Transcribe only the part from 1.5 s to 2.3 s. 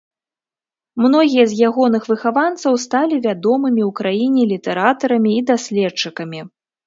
ягоных